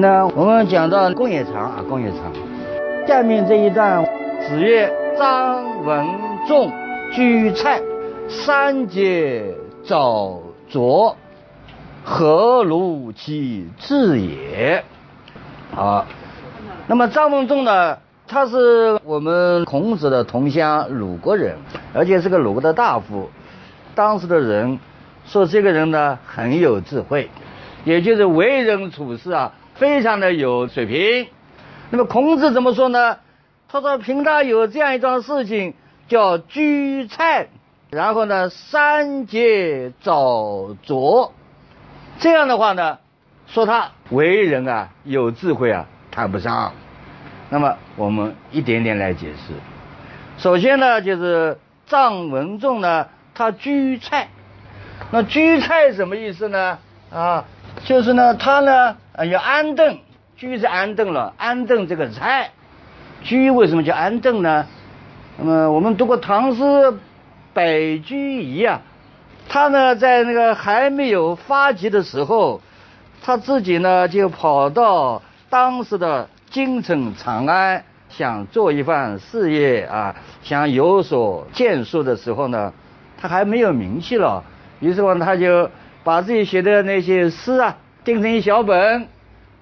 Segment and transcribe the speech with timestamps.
[0.00, 2.32] 呢，我们讲到公冶长啊，公冶长。
[3.06, 4.04] 下面这一段，
[4.40, 6.06] 子曰：“张文
[6.48, 6.72] 仲
[7.12, 7.80] 居蔡，
[8.28, 11.16] 三节早拙，
[12.02, 14.82] 何如其志也？”
[15.74, 16.06] 好，
[16.86, 21.56] 那么张文仲呢，他是我们孔子的同乡，鲁国人，
[21.92, 23.28] 而且是个鲁国的大夫。
[23.94, 24.78] 当时的人
[25.26, 27.28] 说这个人呢很有智慧，
[27.84, 29.52] 也就是为人处事啊。
[29.80, 31.28] 非常的有水平，
[31.88, 33.16] 那么孔子怎么说呢？
[33.66, 35.72] 他说：“平常有这样一桩事情，
[36.06, 37.48] 叫居菜，
[37.88, 41.32] 然后呢，三节早着，
[42.18, 42.98] 这样的话呢，
[43.46, 46.74] 说他为人啊有智慧啊，谈不上。
[47.48, 49.54] 那么我们一点点来解释。
[50.36, 51.56] 首先呢，就是
[51.88, 54.28] 臧文仲呢，他居菜，
[55.10, 56.78] 那居菜什么意思呢？
[57.12, 57.44] 啊，
[57.84, 58.96] 就是呢，他呢。”，
[59.30, 59.98] 要安顿，
[60.34, 62.52] 居是安顿了，安顿这个菜，
[63.22, 64.64] 居为什么叫安顿呢？
[65.36, 66.62] 那么我们读过唐诗
[67.52, 68.80] 《白居易》啊，
[69.46, 72.62] 他呢在那个还没有发迹的时候，
[73.22, 82.72] 他自己呢就跑到当时的京城长安，想做一番事业啊，想有所建树的时候呢，
[83.20, 84.42] 他还没有名气了，
[84.78, 85.70] 于是乎他就
[86.04, 87.76] 把自己写的那些诗啊。
[88.02, 89.06] 订成一小本，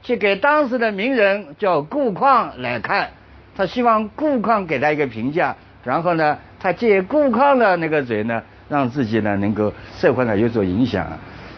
[0.01, 3.11] 去给当时的名人叫顾况来看，
[3.57, 11.05] 他希望顾况给他一个评价，然后呢，他借顾况的那个嘴呢，让自己呢能够社会上有所影响。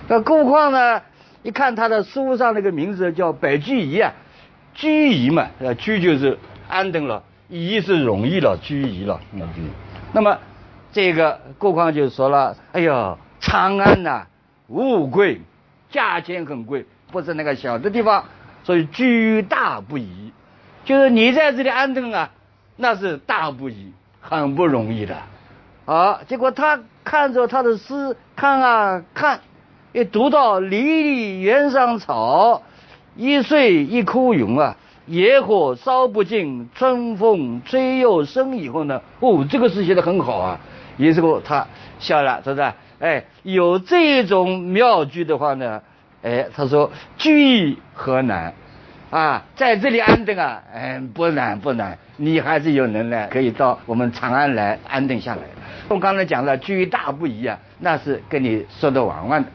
[0.09, 1.03] 那顾况呢，
[1.43, 4.15] 一看他的书上那个名字叫白居易啊，
[4.73, 5.47] 居易嘛，
[5.77, 9.21] 居就是安定了，易是容易了，居易了。
[9.35, 9.47] 嗯，
[10.15, 10.39] 那么
[10.93, 14.27] 这个顾况就说了：“哎呦，长安呐，
[14.71, 15.43] 物贵。”
[15.91, 18.27] 价钱很贵，不是那个小的地方，
[18.63, 20.33] 所以居大不易。
[20.85, 22.31] 就是你在这里安顿啊，
[22.77, 25.17] 那是大不易，很不容易的。
[25.85, 29.41] 好，结果他看着他的诗，看啊看，
[29.93, 32.63] 一读到“离离原上草，
[33.17, 34.77] 一岁一枯荣啊，
[35.07, 40.61] 野火烧不尽，春风吹又生”以后呢，哦，这个诗写的很好啊。
[40.99, 41.67] 于是乎他
[41.99, 42.73] 笑了，是不是？
[43.01, 45.81] 哎，有这种妙句的话呢，
[46.23, 48.53] 哎，他说居何难，
[49.11, 55.41] 啊，在这里安顿啊，哎，不难不难，你还是有能耐，可以到我们长安来安顿下来。
[55.89, 59.49] 我刚才讲了居大不易啊，那是跟你说的玩玩的。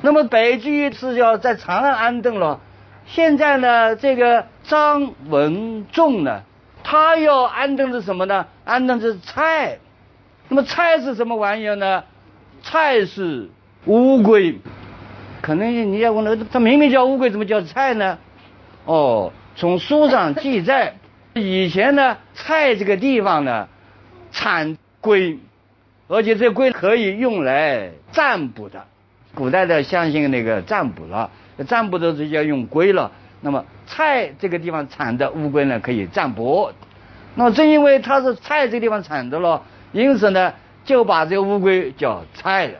[0.00, 2.60] 那么北居是要在长安安顿了，
[3.04, 6.40] 现在呢，这个张文仲呢，
[6.82, 8.46] 他要安顿的是什么呢？
[8.64, 9.80] 安顿的是菜。
[10.48, 12.04] 那么菜是什么玩意儿呢？
[12.62, 13.48] 菜是
[13.84, 14.58] 乌龟，
[15.40, 18.18] 可能你要问了，它明明叫乌龟，怎么叫菜呢？
[18.84, 20.94] 哦，从书上记载，
[21.34, 23.68] 以前呢，菜这个地方呢，
[24.32, 25.38] 产龟，
[26.08, 28.84] 而且这龟可以用来占卜的。
[29.34, 31.30] 古代的相信那个占卜了，
[31.68, 33.12] 占卜的就要用龟了。
[33.40, 36.72] 那么菜这个地方产的乌龟呢，可以占卜。
[37.34, 39.62] 那么正因为它是菜这个地方产的了。
[39.96, 40.52] 因此呢，
[40.84, 42.74] 就把这个乌龟叫菜了。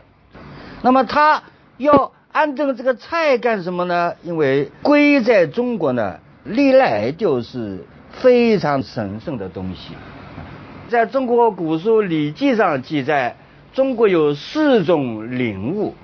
[0.82, 1.42] 那么他
[1.78, 4.12] 要安顿这个菜干什么呢？
[4.22, 9.94] 因为龟在中国呢，历来就是非常神圣的东西。
[10.90, 13.36] 在中国古书《礼记》上记载，
[13.72, 15.94] 中国有四种灵物，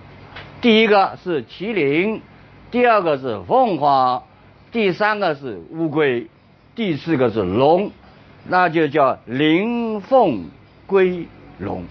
[0.62, 2.22] 第一个是麒麟，
[2.70, 4.22] 第二个是凤凰，
[4.72, 6.28] 第三个是乌龟，
[6.74, 7.90] 第四个是龙，
[8.48, 10.46] 那就叫灵凤。
[10.92, 11.26] 龟
[11.58, 11.82] 龙，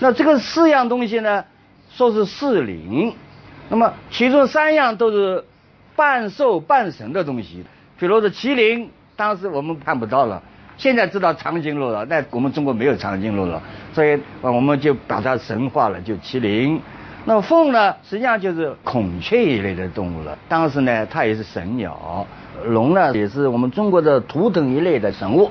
[0.00, 1.44] 那这个四样东西呢，
[1.90, 3.14] 说是四灵，
[3.68, 5.44] 那么其中三样都是
[5.94, 7.64] 半兽半神的东西，
[7.98, 10.42] 比如说麒麟，当时我们看不到了，
[10.78, 13.62] 现在知道长颈鹿了，那我们中国没有长颈鹿了，
[13.92, 16.80] 所以我们就把它神化了，就麒麟。
[17.26, 22.26] 那凤呢，实际上就是孔雀一类的动物了，当时呢它也是神鸟，
[22.64, 25.50] 龙呢也是我们中国的图腾一类的神物。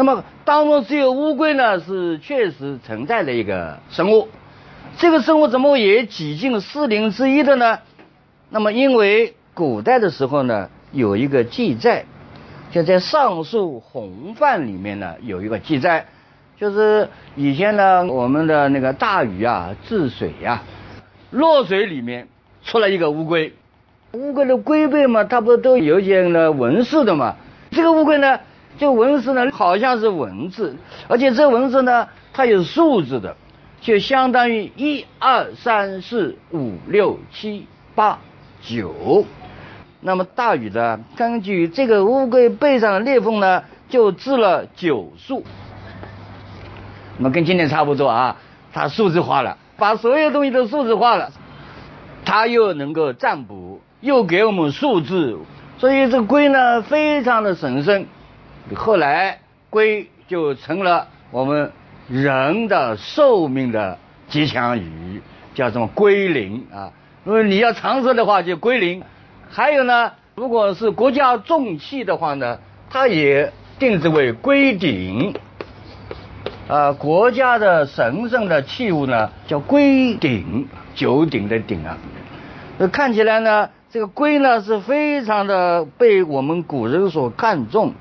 [0.00, 4.28] 那么当中只有乌龟呢，是确实存在的一个生物。
[4.96, 7.80] 这个生物怎么也挤进四灵之一的呢？
[8.48, 12.06] 那么因为古代的时候呢，有一个记载，
[12.70, 16.06] 就在《上述洪范》里面呢有一个记载，
[16.58, 17.06] 就是
[17.36, 20.62] 以前呢我们的那个大禹啊治水呀，
[21.30, 22.26] 洛水里面
[22.64, 23.52] 出了一个乌龟，
[24.12, 27.36] 乌龟的龟背嘛，它不都有一些呢纹饰的嘛？
[27.70, 28.40] 这个乌龟呢，
[28.80, 30.74] 这个文字呢好像是文字，
[31.06, 33.36] 而且这文字呢它有数字的，
[33.82, 38.18] 就相当于一二三四五六七八
[38.62, 39.26] 九。
[40.00, 45.44] 那么大禹呢，根据这个乌龟背上的裂缝呢，就制了九数。
[47.18, 48.38] 那么跟今天差不多啊，
[48.72, 51.32] 它数字化了，把所有东西都数字化了，
[52.24, 55.36] 它又能够占卜，又给我们数字，
[55.76, 58.06] 所以这龟呢非常的神圣。
[58.74, 61.72] 后来龟就成了我们
[62.08, 63.98] 人的寿命的
[64.28, 65.20] 吉祥语，
[65.54, 66.92] 叫什么龟苓啊？
[67.24, 69.02] 如果你要长寿的话，就龟苓。
[69.48, 72.58] 还有呢，如果是国家重器的话呢，
[72.88, 75.34] 它也定制为龟鼎。
[76.68, 81.98] 啊，国家的神圣的器物呢，叫龟鼎，九鼎的鼎啊。
[82.92, 87.92] 看起来呢，这个龟呢是非常的被我们古人所看重。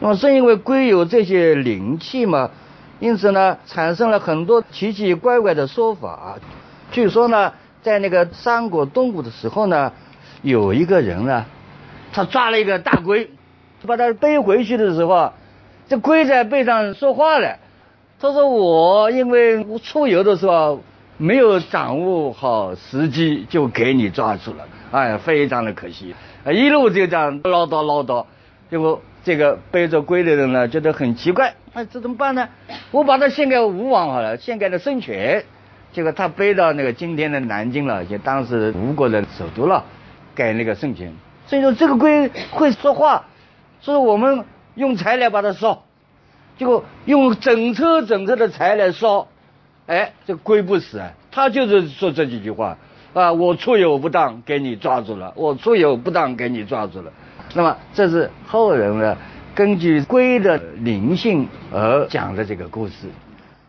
[0.00, 2.50] 那么正因为龟有这些灵气嘛，
[3.00, 6.38] 因此呢，产生了很多奇奇怪怪的说法。
[6.90, 7.52] 据说呢，
[7.82, 9.92] 在那个三国东吴的时候呢。
[10.42, 11.44] 有一个人呢，
[12.12, 13.30] 他抓了一个大龟，
[13.84, 15.32] 把它背回去的时候，
[15.88, 17.56] 这龟在背上说话了。
[18.20, 20.80] 他说：“我因为出游的时候
[21.16, 24.58] 没有掌握好时机，就给你抓住了。
[24.92, 26.14] 哎，非常的可惜。
[26.52, 28.24] 一路就这样唠叨唠叨，
[28.70, 31.52] 结果这个背着龟的人呢，觉得很奇怪。
[31.72, 32.48] 那这怎么办呢？
[32.92, 35.44] 我把它献给吴王好了，献给了孙权。
[35.92, 39.84] 结果他背到那个今天的南京了，就当时吴国的首都了。”
[40.36, 41.12] 给那个圣贤，
[41.46, 43.24] 所以说这个龟会说话，
[43.80, 44.44] 所以我们
[44.76, 45.82] 用柴来把它烧，
[46.56, 49.26] 结果用整车整车的柴来烧，
[49.86, 52.76] 哎，这龟不死啊，他就是说这几句话
[53.14, 57.10] 啊，我出游不当给你抓住了，我出游不当给你抓住了，
[57.56, 59.16] 那么这是后人呢
[59.54, 63.08] 根据龟的灵性而讲的这个故事，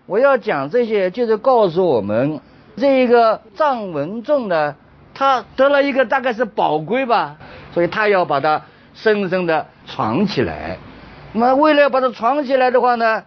[0.06, 2.42] 我要讲这些就是告诉我们
[2.76, 4.76] 这一个藏文仲呢。
[5.20, 7.38] 他得了一个大概是宝龟吧，
[7.74, 8.62] 所以他要把它
[8.94, 10.78] 深深的藏起来。
[11.34, 13.24] 那么为了要把它藏起来的话呢，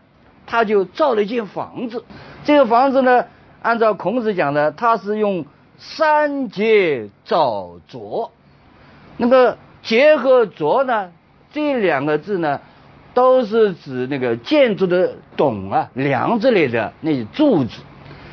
[0.47, 2.05] 他就造了一间房子。
[2.45, 3.25] 这个房子呢，
[3.61, 5.45] 按照孔子讲的，他是用
[5.79, 8.31] 三节造琢。
[9.17, 11.11] 那个节和琢呢，
[11.53, 12.61] 这两个字呢，
[13.15, 17.81] 都是指那个建筑的董啊、梁之类的那些柱子。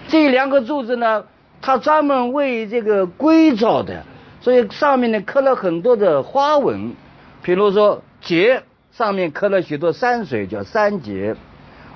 [0.08, 1.24] 这两个柱子呢。
[1.60, 4.04] 它专门为这个龟造的，
[4.42, 6.94] 所以上面呢刻了很多的花纹，
[7.42, 8.62] 比如说节
[8.92, 11.34] 上面刻了许多山水，叫山节；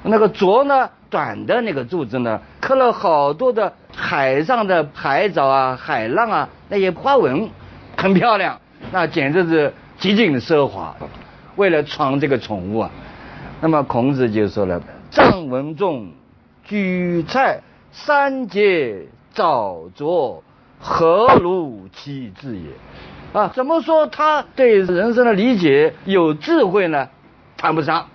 [0.01, 7.47] 那个琢呢，短的那个柱子呢，刻了好多的海上的海藻啊、海浪啊那些花纹，
[7.95, 8.59] 很漂亮，
[8.91, 10.95] 那简直是极尽奢华。
[11.55, 12.91] 为了藏这个宠物啊，
[13.61, 16.09] 那么孔子就说了：“臧文仲
[16.63, 17.61] 举菜
[17.91, 20.43] 三节。”早着
[20.77, 22.63] 何如其智也？
[23.31, 27.07] 啊，怎么说他对人生的理解有智慧呢？
[27.55, 28.07] 谈不上。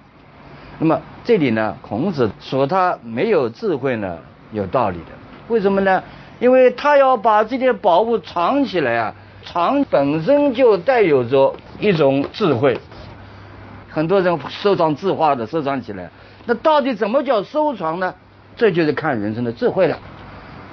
[0.78, 4.18] 那么这里呢，孔子说他没有智慧呢，
[4.52, 5.06] 有道理的。
[5.48, 6.02] 为什么呢？
[6.38, 9.14] 因为他要把这些宝物藏起来啊，
[9.46, 12.78] 藏本身就带有着一种智慧。
[13.88, 16.10] 很多人收藏字画的，收藏起来，
[16.44, 18.14] 那到底怎么叫收藏呢？
[18.56, 19.98] 这就是看人生的智慧了。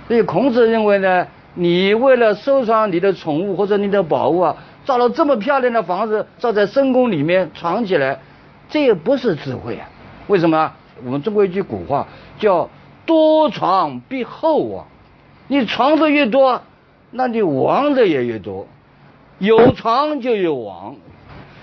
[0.07, 8.19] 所以孔子认为呢，你为了收藏你的宠物或者你的宝物啊，造了这么漂亮的房子，造在深宫里面藏起来，
[8.69, 9.87] 这也不是智慧啊。
[10.27, 10.73] 为什么？
[11.05, 12.07] 我们中国一句古话
[12.39, 12.69] 叫
[13.05, 14.85] “多藏必厚亡”，
[15.47, 16.61] 你藏的越多，
[17.13, 18.67] 那你亡的也越多。
[19.39, 20.95] 有藏就有亡，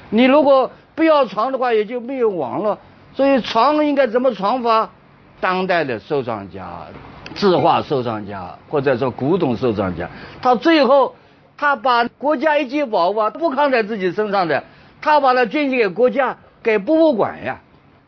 [0.09, 2.79] 你如果不要藏的话，也就没有亡了。
[3.15, 4.91] 所以藏应该怎么藏法？
[5.41, 6.87] 当代的收藏家。
[7.33, 10.11] 字画收藏家或者说古董收藏家，
[10.43, 11.15] 他最后
[11.57, 14.65] 他把国家一级宝物啊不扛在自己身上的，
[15.01, 17.61] 他把它捐献给国家给博物馆呀，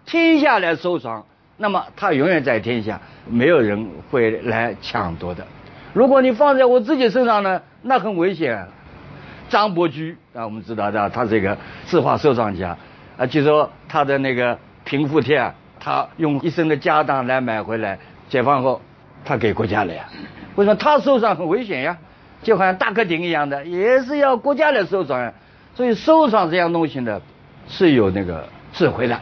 [0.04, 1.25] 天下来收藏，
[1.56, 5.46] 那么他永远在天下，没有人会来抢夺的。
[5.92, 8.66] 如果你放在我自己身上呢，那很危险。
[9.49, 12.76] 张伯驹啊，我们知道的，他是一个字画收藏家
[13.18, 18.80] 啊，据说他的那个平复帖，他用一生的家当来买回来，解放后。
[19.25, 20.04] 他给国家了呀？
[20.56, 21.96] 为什么他收藏很危险呀？
[22.42, 25.32] 就好像大客厅一样的，也是要国家来收藏。
[25.76, 27.20] 所以收藏这样东西呢，
[27.68, 29.16] 是有那个智慧的。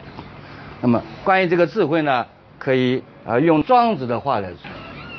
[0.81, 2.25] 那么关于这个智慧呢，
[2.57, 4.57] 可以啊用庄子的话来说。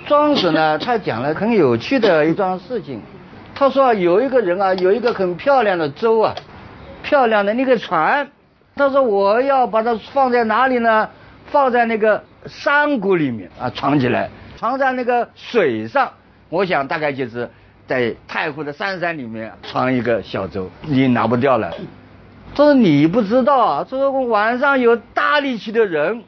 [0.07, 3.01] 庄子呢，他讲了很有趣的一桩事情。
[3.55, 6.35] 他说有一个人啊， 有一个很漂亮的舟啊，
[7.03, 8.29] 漂亮的那个船。
[8.75, 11.09] 他说我要把它放在哪里呢？
[11.47, 16.11] 放在那个山谷里面啊，藏起来，藏在那个水上。
[16.49, 17.49] 我想大概就是
[17.87, 21.71] 在太湖的山山里面藏一个小舟，你拿不掉了。
[22.55, 26.23] 他说你不知道啊，这个晚上有大力气的人，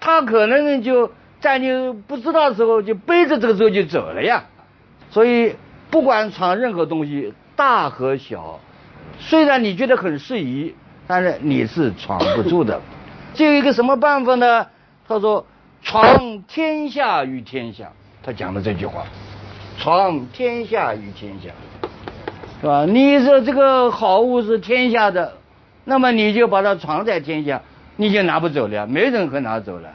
[0.00, 1.10] 他可能就
[1.42, 4.44] 在你不知道的时候就背着这个舟就走了呀。
[5.10, 5.54] 所以
[5.90, 8.60] 不管闯任何东西，大和小，
[9.18, 10.74] 虽然你觉得很适宜，
[11.06, 12.80] 但是你是闯不住的。
[13.34, 14.66] 只有一个什么办法呢？
[15.08, 15.44] 他说
[15.82, 17.90] ：“闯天下与天下。”
[18.22, 19.02] 他讲的这句话
[19.78, 21.50] ，“闯天下与天下”，
[22.60, 22.86] 是吧？
[22.86, 25.32] 你说这个好物是天下的，
[25.84, 27.60] 那么你就把它藏在天下，
[27.96, 29.90] 你就拿不走了，没人可拿走了。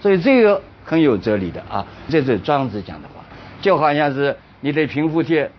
[0.00, 3.24] 所以这个很有哲理的啊，这是庄子讲的话，
[3.60, 5.50] 就好像是你的平复贴，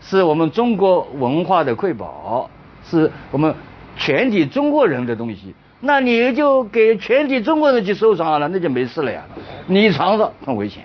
[0.00, 2.50] 是我们中国文化的瑰宝，
[2.84, 3.54] 是我们
[3.96, 5.54] 全体中国人的东西。
[5.80, 9.22] 那你就给全体中国人去收藏好了，那就没事了呀。
[9.66, 10.82] 你藏着很危险，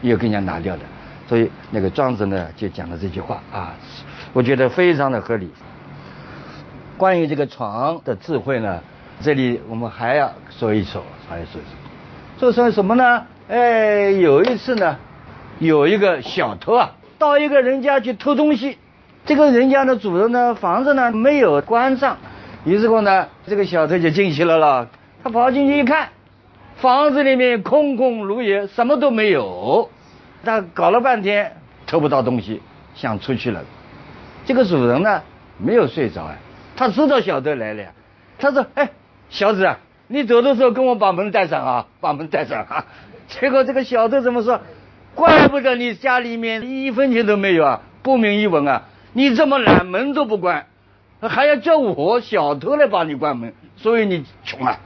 [0.00, 0.82] 又给人家拿掉的。
[1.28, 3.74] 所以那个庄子呢就讲了这句话啊，
[4.32, 5.50] 我觉得非常的合理。
[6.96, 8.80] 关于这个床的智慧呢，
[9.20, 11.87] 这里我们还要说一说，还要说一说。
[12.38, 13.26] 说成什么呢？
[13.48, 14.96] 哎，有一次呢，
[15.58, 18.78] 有一个小偷啊，到一个人家去偷东西，
[19.26, 22.16] 这个人家的主人呢，房子呢没有关上。
[22.64, 24.88] 于是乎呢，这个小偷就进去了了。
[25.24, 26.10] 他跑进去一看，
[26.76, 29.90] 房子里面空空如也，什么都没有。
[30.44, 31.56] 他搞了半天
[31.88, 32.62] 偷不到东西，
[32.94, 33.64] 想出去了。
[34.46, 35.22] 这个主人呢
[35.58, 36.36] 没有睡着啊，
[36.76, 37.82] 他知道小偷来了。
[38.38, 38.90] 他说：“哎，
[39.28, 39.76] 小子啊，
[40.08, 42.84] 你走的时候跟我把门带上啊，把门带上。”啊。
[43.28, 44.60] 结果这个小偷怎么说？
[45.14, 50.66] 怪不得你家里面一分钱都没有啊，不明一文啊，你这么懒，门都不关。
[51.20, 54.78] 还要叫我小偷来帮你关门，所以你穷啊！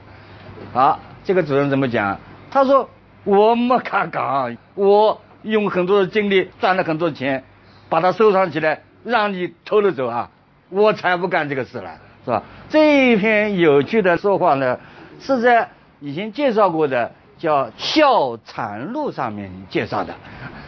[0.73, 2.19] 啊，这个主人怎么讲？
[2.49, 2.89] 他说
[3.23, 7.43] 我没看岗，我用很多的精力赚了很多钱，
[7.89, 10.31] 把它收藏起来，让你偷了走啊！
[10.69, 11.91] 我才不干这个事了，
[12.25, 12.41] 是吧？
[12.69, 14.79] 这一篇有趣的说话呢，
[15.19, 20.13] 是在以前介绍过的叫《笑禅录》上面介绍的，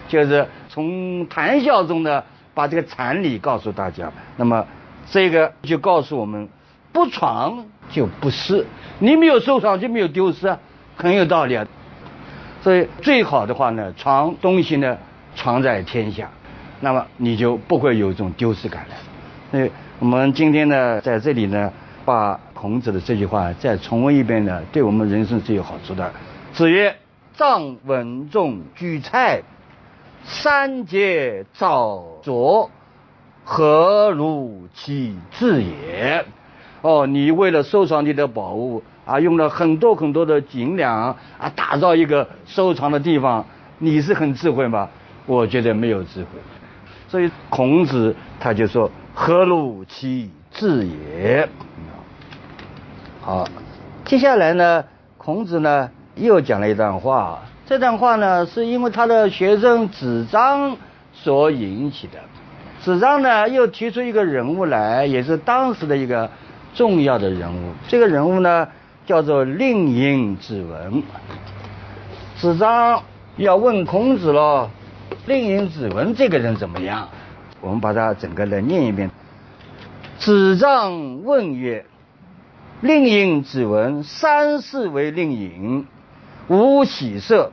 [0.08, 2.24] 就是从谈笑中呢，
[2.54, 4.12] 把这个禅理告诉大家。
[4.38, 4.66] 那么。
[5.08, 6.50] 这个就告诉我们，
[6.92, 8.66] 不闯就不失，
[8.98, 10.58] 你没有收藏就没有丢失啊，
[10.96, 11.64] 很有道理啊。
[12.64, 14.98] 所以最好的话呢，藏东西呢，
[15.36, 16.28] 藏在天下，
[16.80, 18.96] 那么你就不会有一种丢失感了。
[19.52, 21.72] 所以我们今天呢，在这里呢，
[22.04, 26.12] 把孔子的这句话再重温一遍呢，对我们人生是有好处的。
[26.52, 26.96] 子曰
[27.38, 29.44] ：“藏文仲举菜，
[30.24, 32.68] 三节早酌。”
[33.46, 36.26] 何如其志也？
[36.82, 43.46] 哦，你为了收藏你的宝物啊，用了很多很多的银两啊，打造一个收藏的地方，
[43.78, 44.90] 你是很智慧吗？
[45.28, 46.30] 我觉得没有智慧。
[47.08, 51.48] 所以孔子他就说：“何如其志也？”
[53.26, 53.48] 好，
[54.06, 54.86] 接下来呢，
[55.18, 57.40] 孔子呢又讲了一段话。
[57.66, 60.78] 这段话呢，是因为他的学生子张
[61.12, 62.20] 所引起的。
[62.84, 66.30] 子张呢，又提出一个人物来，也是当时的一个
[66.76, 67.72] 重要的人物。
[67.88, 68.68] 这个人物呢，
[69.08, 71.02] 叫做令尹子文。
[72.38, 73.02] 子张
[73.38, 74.70] 要问孔子喽，
[75.26, 77.10] 令尹子文这个人怎么样？
[77.60, 79.10] 我们把它整个来念一遍。
[80.20, 81.84] 子张问曰
[82.86, 85.88] ：“令尹子文，三世为令尹，
[86.48, 87.50] 无喜色；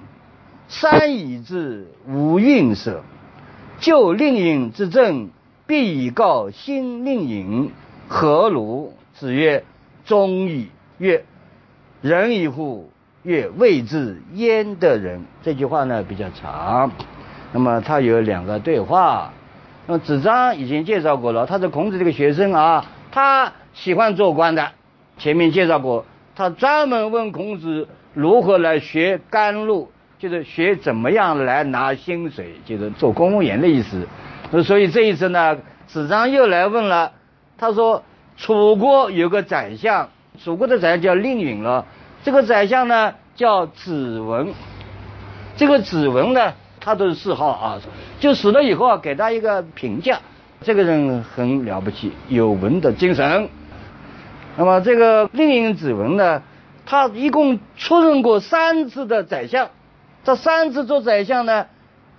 [0.69, 3.03] 三以至，无愠色。”
[3.81, 5.31] 就令尹之政，
[5.67, 7.71] 必以告新令尹
[8.09, 8.93] 何如？
[9.15, 9.65] 子曰
[10.05, 11.25] ：“忠矣。”曰
[12.03, 12.91] ：“仁以乎？”
[13.25, 16.91] 曰：“未之焉得仁。”这句话呢比较长，
[17.53, 19.33] 那么他有两个对话。
[19.87, 24.73] 那么子张已经介绍过了，他是孔子这个学生啊，他喜欢做官的。
[25.19, 26.05] 前面介绍过，
[26.35, 29.91] 他专门问孔子如何来学甘露。
[30.19, 34.07] 就是学怎么样来拿薪水，就是做公务员的意思。
[34.63, 37.11] 所以这一次呢，子张又来问了。
[37.59, 38.05] 他说
[38.39, 41.87] ：“楚国有个宰相，楚国的宰相叫令尹了。
[42.23, 44.55] 这个宰相呢叫子文。
[45.57, 47.81] 这个子文呢，他都是谥号啊。
[48.21, 50.21] 就死了以后啊，给他一个评价，
[50.61, 53.49] 这个人很了不起，有文的精神。
[54.57, 56.43] 那么这个令尹子文呢，
[56.85, 59.71] 他一共出任过三次的宰相，
[60.25, 61.67] 这三次做宰相呢，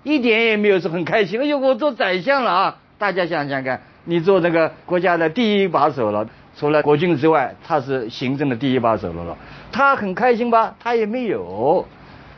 [0.04, 1.40] 一点也没有说很开心。
[1.40, 2.78] 哎呦，我做宰相了啊！
[2.98, 9.38] 大家想想看，你做这个国家的第一把手了，除了国君之外，他是行政的第一把手了了，
[9.72, 10.75] 他很开心吧？
[10.80, 11.86] 他也没有，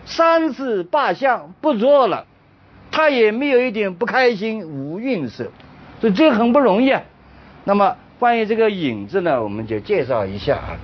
[0.06, 2.25] 三次罢相不做了。
[2.92, 5.52] 他也没有一点不开心，无愠色，
[6.00, 7.02] 所以这很不容易啊。
[7.66, 10.77] 那么关于这个“尹”字呢，我们就介绍一下啊。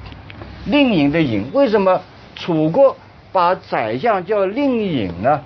[0.66, 2.02] 令尹的“尹”，为什么
[2.36, 2.96] 楚国
[3.32, 5.42] 把宰相叫令尹呢？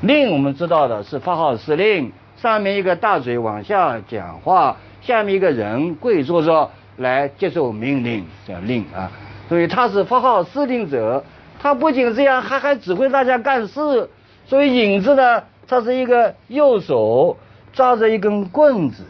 [0.00, 9.10] 令我们知道的是发号施令，上面一个大嘴往下讲话，下面一个人跪坐着来接受命令，叫令啊。
[9.48, 11.22] 所以他是发号施令者，
[11.60, 14.10] 他不仅这样，还还指挥大家干事。
[14.44, 17.36] 所以影子呢，它是一个右手
[17.72, 19.04] 抓着一根棍子，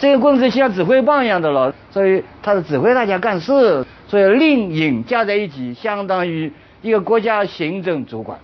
[0.00, 3.86] 这个棍子像指挥棒一样的了，所以他是指挥大家干事。
[4.08, 6.50] 所以令尹加在一起，相当于
[6.82, 8.38] 一个国家行政主管。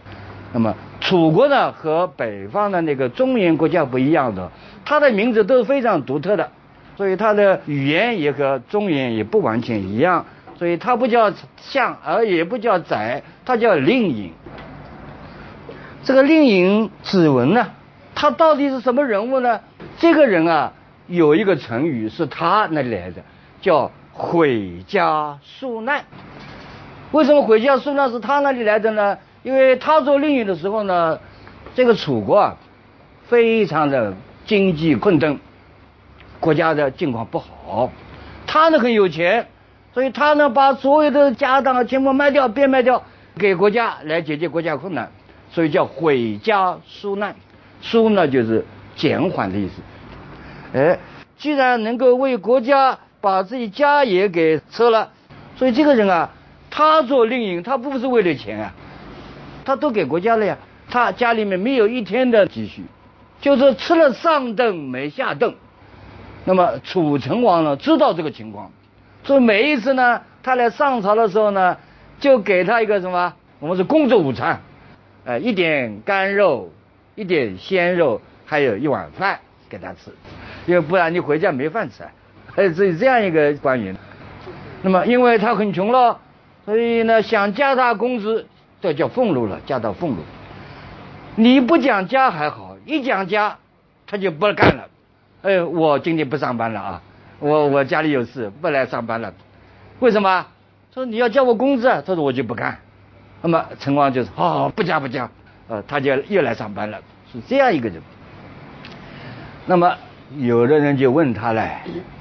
[0.53, 4.49] 那么楚国呢和北方的那个中原国家不一样的，
[4.85, 6.49] 它的名字都是非常独特的，
[6.97, 10.25] 所以它的语言也和中原也不完全一样，
[10.57, 14.31] 所以它不叫相，而也不叫宰，它叫令尹。
[16.05, 17.67] 这个令尹子文呢，
[18.15, 19.59] 他到底是什么人物呢？
[19.99, 20.73] 这个人啊，
[21.07, 23.23] 有一个成语是他那里来的，
[23.61, 26.05] 叫毁家纾难。
[27.13, 29.17] 为什么毁家纾难是他那里来的呢？
[29.43, 31.19] 因为他做令尹的时候呢，
[31.75, 32.57] 这个楚国啊，
[33.29, 35.39] 非常的经济困顿，
[36.41, 37.91] 国家的境况不好。
[38.47, 39.47] 他呢很有钱，
[39.95, 43.05] 所以他呢把所有的家当全部卖掉，变卖掉，
[43.39, 45.11] 给国家来解决国家困难。
[45.53, 47.37] 所以叫毁家纾难，
[47.81, 48.65] 纾呢就是
[48.97, 49.81] 减缓的意思。
[50.76, 50.99] 哎，
[51.38, 55.11] 既然能够为国家把自己家也给撤了，
[55.56, 56.30] 所以这个人啊，
[56.71, 58.75] 他做令尹，他不是为了钱啊，
[59.65, 60.58] 他都给国家了呀。
[60.91, 62.84] 他家里面没有一天的积蓄，
[63.41, 65.54] 就是吃了上顿没下顿。
[66.45, 68.71] 那么楚成王呢，知道这个情况，
[69.25, 71.78] 所以每一次呢，他来上朝的时候呢，
[72.21, 74.60] 就给他一个什么，我们是工作午餐。
[75.25, 76.71] 呃，一点干肉，
[77.15, 80.12] 一点鲜肉，还有一碗饭给他吃，
[80.67, 82.02] 因为不然你回家没饭吃。
[82.57, 83.95] 哎这这样一个官员，
[84.83, 86.19] 那么因为他很穷了，
[86.65, 88.47] 所以呢想加大工资，
[88.81, 90.23] 这叫俸禄了，加大俸禄。
[91.35, 93.59] 你不讲加还好，一讲加，
[94.07, 94.89] 他就不干了。
[95.43, 97.02] 哎，我今天不上班了啊，
[97.41, 99.35] 我我家里有事不来上班了。
[100.00, 100.47] 为什么？
[100.95, 102.79] 说你要交我工资啊，他说我就不干。
[103.43, 105.29] 那么陈王就是哦不加不加，
[105.69, 106.99] 呃他就又来上班了，
[107.31, 108.00] 是这样一个人。
[109.67, 109.95] 那么
[110.39, 111.78] 有的人就问他嘞，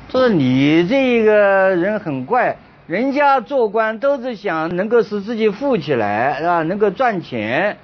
[0.09, 6.61] 说你这个人很怪，人家做官都是想能够使自己富起来，是吧？
[6.61, 7.77] 能够赚钱。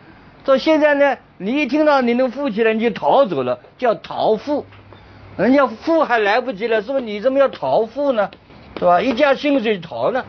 [0.45, 4.65] 说现在呢，你一听到你能富起来，你就逃走了，叫逃富。
[5.37, 8.29] 人家富还来不及了，是不是你怎么要逃富呢？
[8.77, 9.01] 是吧？
[9.01, 10.23] 一家薪水逃呢。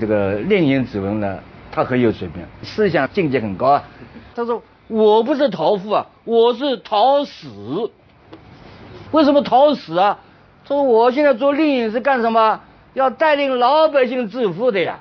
[0.00, 1.38] 这个令尹子文呢？
[1.70, 3.84] 他很有水平，思想境界很高啊。
[4.34, 7.48] 他说：“我不是逃富啊，我是逃死。
[9.12, 10.18] 为什么讨死啊？
[10.66, 12.60] 说我现在做令尹是干什么？
[12.94, 15.00] 要带领老百姓致富的呀。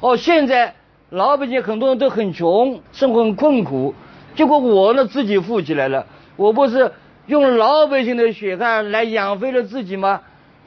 [0.00, 0.74] 哦，现在
[1.10, 3.94] 老百姓很多人都很穷，生活很困苦，
[4.36, 6.06] 结果我呢自己富起来了。
[6.36, 6.92] 我不是
[7.26, 10.20] 用老百姓的血汗来养肥了自己吗？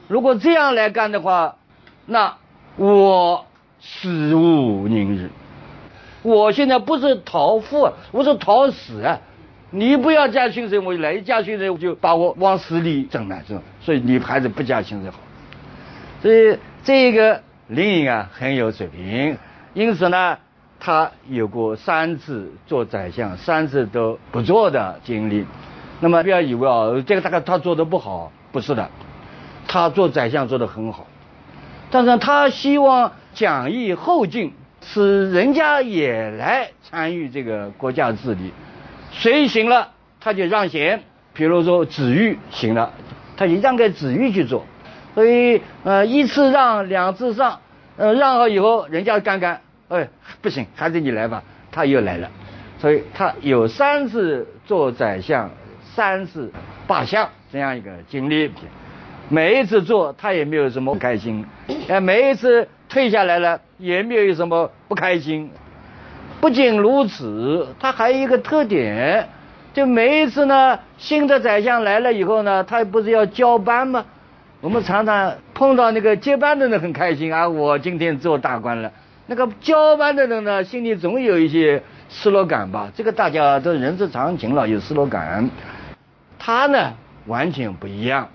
[0.08, 1.56] 如果这样来干的话，
[2.04, 2.36] 那
[2.76, 3.46] 我。”
[3.84, 5.28] 死无宁日！
[6.22, 9.18] 我现在不是逃富，我是逃死啊！
[9.72, 13.58] 你不要加薪水，我就来；一加薪水，我就把我往死里整了，是？
[13.80, 15.18] 所以你还是不加薪水好。
[16.22, 19.36] 所以这个林颖啊很有水平，
[19.74, 20.38] 因此呢，
[20.78, 25.44] 他有过三次做宰相，三次都不做的经历。
[26.00, 28.88] 那么不要以为啊，这个大概他做的不好，不是的，
[29.66, 31.06] 他做宰相做的很好，
[31.90, 33.12] 但是他希望。
[33.34, 38.52] 讲义后进，使人家也来参与这个国家治理。
[39.12, 41.02] 谁行了，他就让贤。
[41.32, 42.92] 比如说子玉行了，
[43.36, 44.64] 他就让给子玉去做。
[45.14, 47.60] 所以呃，一次让，两次上，
[47.96, 50.08] 呃，让好以后，人家干干，哎，
[50.40, 51.42] 不行，还是你来吧。
[51.70, 52.30] 他又来了，
[52.78, 55.50] 所以他有三次做宰相，
[55.94, 56.50] 三次
[56.86, 58.50] 罢相这样一个经历。
[59.28, 61.46] 每一次做，他也没有什么不开心。
[61.88, 62.68] 哎，每一次。
[62.88, 65.50] 退下来了也没有什么不开心。
[66.42, 69.28] 不仅如此，他还有一个特点，
[69.72, 74.04] 就每一次呢，新的宰相来了以后呢，他不是要交班吗？
[74.60, 78.90] 我们常常碰到那个接班的人很开心啊，我今天做大官了。
[79.28, 82.90] 那个交班的人呢，心里总有一些失落感吧？
[82.96, 85.48] 这个大家都人之常情了，有失落感。
[86.40, 86.94] 他呢，
[87.26, 88.28] 完全不一样。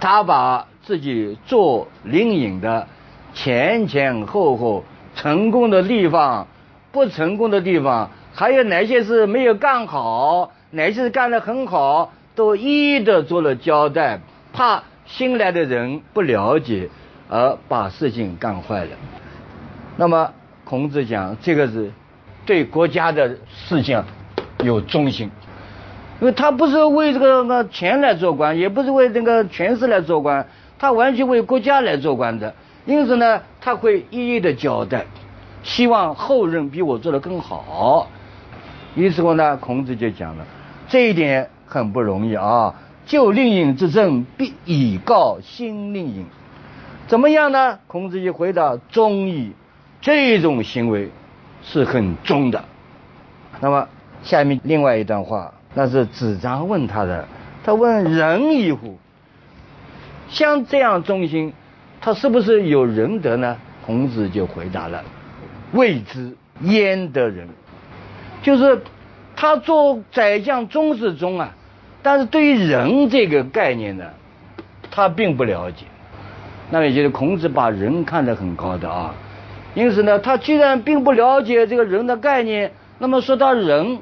[0.00, 2.88] 他把自己做灵隐的
[3.32, 4.82] 前前后后
[5.14, 6.46] 成功的地方、
[6.92, 12.12] 不成功的地方，还有哪些是没有干好，哪些是干得很好。
[12.36, 14.18] 都一一的做了交代，
[14.52, 16.88] 怕新来的人不了解
[17.28, 18.90] 而把事情干坏了。
[19.96, 20.32] 那么
[20.64, 21.92] 孔子讲，这个是
[22.44, 24.02] 对国家的事情
[24.64, 25.30] 有忠心，
[26.20, 30.44] 因为他不是为这个个钱来做官，也不是为这个权势来做官，
[30.76, 32.52] 他完全为国家来做官的。
[32.84, 35.06] 因此呢，他会一一的交代，
[35.62, 38.08] 希望后人比我做的更好。
[38.94, 40.44] 于是乎呢，孔子就讲了
[40.88, 41.50] 这一点。
[41.66, 42.74] 很不容易啊！
[43.06, 46.26] 旧令尹之政，必以告新令尹。
[47.08, 47.80] 怎么样呢？
[47.88, 49.54] 孔子就回答：忠义，
[50.00, 51.10] 这种行为
[51.62, 52.64] 是很忠的。
[53.60, 53.88] 那么
[54.22, 57.26] 下面另外一段话，那是子张问他的。
[57.64, 58.98] 他问仁义乎？
[60.28, 61.54] 像这样忠心，
[62.04, 63.56] 他是不是有仁德呢？
[63.86, 65.02] 孔子就回答了：
[65.72, 67.48] 未知焉得仁？
[68.42, 68.82] 就是
[69.34, 71.54] 他做宰相忠是忠啊。
[72.02, 74.04] 但是对于仁这个概念呢，
[74.90, 75.86] 他并不了解。
[76.68, 79.14] 那么也就是孔子把仁看得很高的啊，
[79.72, 83.98] 因此呢，他既然并不了解这个人的概念，那么说到仁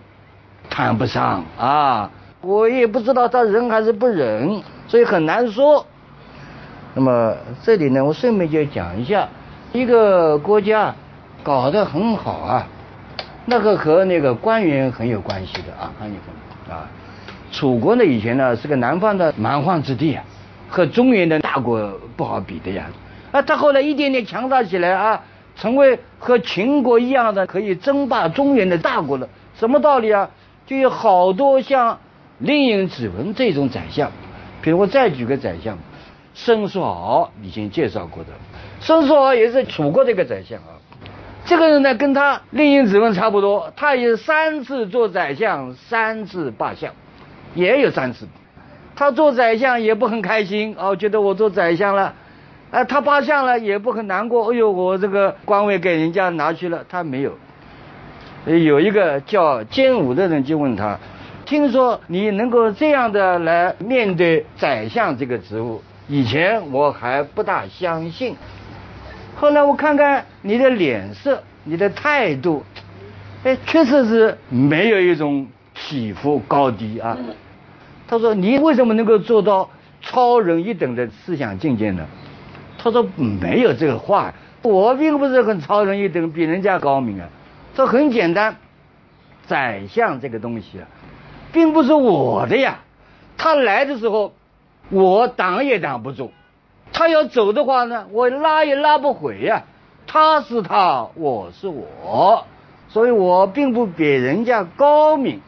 [0.68, 2.10] 谈不上啊。
[2.40, 5.86] 我也不知道他仁还是不仁，所以很难说。
[6.94, 9.28] 那么这里呢，我顺便就讲一下，
[9.72, 10.94] 一个国家
[11.42, 12.66] 搞得很好啊，
[13.46, 16.16] 那个和那个官员很有关系的啊，很有
[16.66, 16.88] 关啊。
[17.50, 20.24] 楚国呢，以前呢是个南方的蛮荒之地啊，
[20.68, 22.84] 和中原的大国不好比的呀。
[23.30, 25.22] 啊，他后来一点点强大起来啊，
[25.56, 29.28] 成为和秦国一样的可以争霸中原的大国了。
[29.58, 30.28] 什么道理啊？
[30.66, 31.98] 就有好多像
[32.38, 34.10] 令尹子文这种宰相，
[34.60, 35.76] 比如我再举个宰相，
[36.34, 38.30] 申叔敖以前介绍过的，
[38.80, 40.80] 申叔敖也是楚国的一个宰相啊。
[41.44, 46.92] 这个人呢，跟他令尹子文差不多，他也三次做宰相，三次罢相。
[47.54, 48.26] 也有三次，
[48.96, 52.14] 他做宰相也不很开心哦，觉得我做宰相了，
[52.70, 57.36] 啊，他罢相了也不很难过，哎呦，我这个官位给人家拿去了，他没有。
[58.46, 60.98] 有一个叫监武的人就问他，
[61.44, 68.36] 听说你能够这样的来面对宰相这个职务，以前我还不大相信，
[69.36, 72.64] 后来我看看你的脸色，你的态度，
[73.44, 75.46] 哎，确实是没有一种。
[75.74, 77.16] 起伏高低啊！
[78.06, 79.70] 他说：“你为什么能够做到
[80.02, 82.06] 超人一等的思想境界呢？”
[82.76, 87.26] 他说：“没有这个话，我并不是很超人一等，比人家高明啊。
[87.74, 88.54] 这很简单，
[89.46, 90.86] 宰相这个东西啊，
[91.52, 92.80] 并不是我的呀。
[93.38, 94.34] 他来的时候，
[94.90, 96.30] 我挡也挡不住；
[96.92, 99.64] 他要走的话呢，我拉也拉不回呀。
[100.06, 102.44] 他是他，我是我，
[102.88, 105.40] 所以我并不比人家高明。”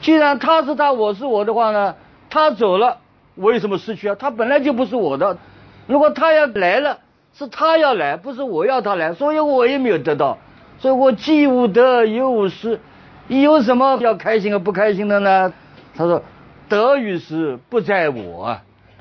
[0.00, 1.96] 既然他是他，我是我的话呢，
[2.30, 2.98] 他走了，
[3.34, 4.16] 我有什么失去啊？
[4.18, 5.38] 他本来就不是我的。
[5.86, 6.98] 如果他要来了，
[7.34, 10.38] 是他要来，不是我要他来，所以我也没有得到。
[10.78, 12.80] 所以我既无得又无失，
[13.28, 15.52] 有什么要开心和不开心的呢？
[15.96, 16.22] 他说：
[16.68, 18.58] 得与失不在我，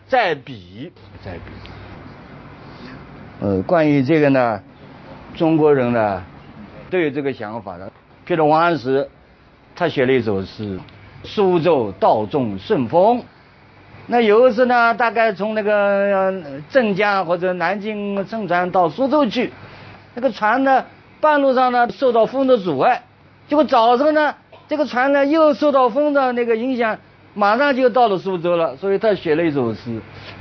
[0.07, 0.91] 在彼，
[1.23, 1.41] 在彼。
[3.39, 4.61] 呃，关于这个呢，
[5.35, 6.23] 中国人呢
[6.89, 7.91] 都有这个想法的。
[8.27, 9.09] 譬如王安石。
[9.75, 10.79] 他写了一首诗
[11.25, 13.23] ：“苏州道中顺风。”
[14.05, 19.51] 那有一次呢，大概从那个镇江或者南京乘船到苏州去，
[20.13, 20.85] 那个船呢，
[21.19, 23.01] 半路上呢受到风的阻碍，
[23.47, 24.35] 结果早上呢，
[24.67, 26.99] 这个船呢又受到风的那个影响，
[27.33, 28.75] 马上就到了苏州了。
[28.77, 29.99] 所以他写了一首诗：“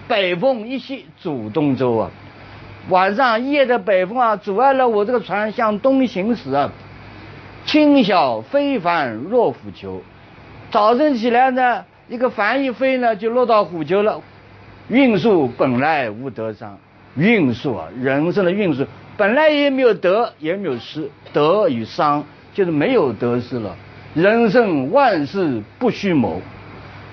[0.08, 2.10] 北风一夕阻东舟啊，
[2.88, 6.72] 晚上夜的北风啊，阻碍了我这个船向东行驶啊。”
[7.64, 10.02] 轻小非帆若虎丘，
[10.72, 14.20] 早晨起来呢，一个帆一飞呢，就落到虎丘了。
[14.88, 16.76] 运数本来无得伤，
[17.14, 18.84] 运数啊，人生的运数
[19.16, 23.76] 本来也没有得，也没有失，得与伤就是没有得失了。
[24.12, 26.42] 人生万事不须谋，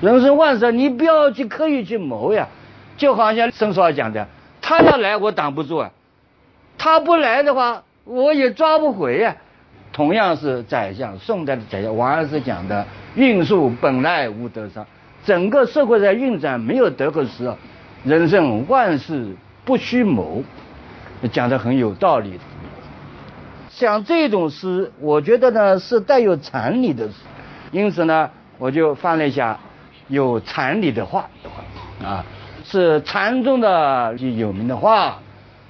[0.01, 2.47] 人生万事你不要去刻意去谋呀。
[2.97, 4.27] 就好像申叔讲的，
[4.61, 5.91] 他要来我挡不住啊，
[6.77, 9.37] 他不来的话我也抓不回呀。
[9.93, 12.85] 同样是宰相，宋代的宰相王安石讲的
[13.15, 14.85] “运数本来无得伤”，
[15.25, 17.51] 整个社会在运转没有得过失，
[18.03, 19.33] 人生万事
[19.63, 20.43] 不须谋，
[21.31, 22.37] 讲的很有道理。
[23.69, 27.13] 像这种诗，我觉得呢是带有禅理的诗，
[27.71, 29.57] 因此呢，我就翻了一下
[30.09, 31.29] 有禅理的话，
[32.03, 32.25] 啊，
[32.65, 35.19] 是禅宗的有名的话，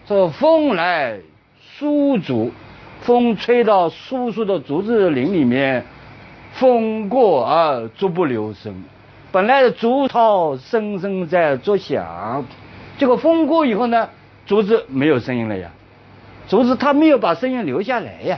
[0.08, 1.20] 说风来
[1.78, 2.52] 疏竹。
[3.02, 5.86] 风吹到疏疏的竹子林里面，
[6.52, 8.84] 风过而竹不留声。
[9.32, 12.44] 本来的竹涛声声在作响，
[12.98, 14.10] 结果风过以后呢，
[14.46, 15.70] 竹子没有声音了呀。
[16.50, 18.38] 竹子它没有把声音留下来呀。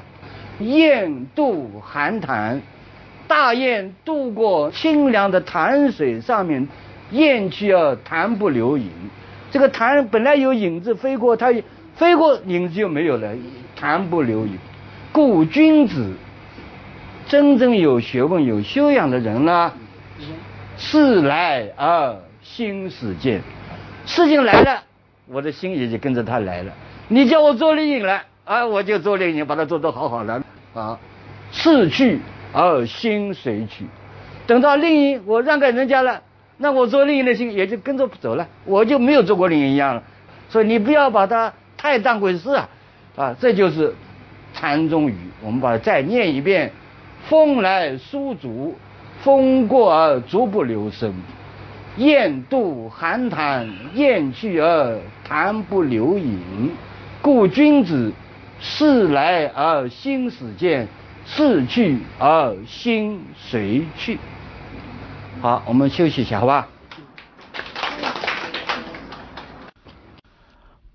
[0.59, 2.61] 雁渡寒潭，
[3.31, 6.67] 大雁渡过清凉的潭水上面，
[7.11, 8.89] 雁去而潭不留影。
[9.49, 11.49] 这个潭本来有影子飞过，它
[11.95, 13.29] 飞过影子就没有了。
[13.73, 14.57] 潭不留影，
[15.13, 16.11] 故君子
[17.25, 19.71] 真正有学问、有修养的人呢，
[20.75, 22.13] 事来而
[22.43, 23.41] 心始见。
[24.05, 24.83] 事情来了，
[25.27, 26.73] 我的心也就跟着他来了。
[27.07, 30.99] 你叫我做令尹了，啊，我就做令尹，把它做得好好的啊。
[31.53, 32.19] 事去
[32.53, 33.85] 而心随去，
[34.47, 36.21] 等到另一我让给人家了，
[36.57, 40.03] 那我做另一的心也就跟着走了，我就没有做过另一样了。
[40.49, 42.69] 所以你不要把它太当回事啊。
[43.15, 43.93] 啊，这就是
[44.53, 45.15] 禅宗语。
[45.43, 46.71] 我们把它再念一遍：
[47.27, 48.75] 风来疏竹，
[49.21, 51.11] 风过而竹不留声；
[51.97, 56.71] 雁渡寒潭，雁去而潭不留影。
[57.21, 58.13] 故君子
[58.59, 60.87] 事来而心始见，
[61.25, 64.19] 事去而心随去。
[65.41, 66.67] 好，我们休息一下，好吧？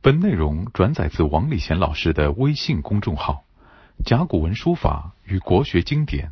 [0.01, 3.45] 本内容转载自王立贤老师的微信公众号
[4.05, 6.29] 《甲骨文书法与国学经典》，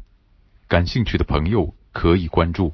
[0.69, 2.73] 感兴趣的朋友可以关注。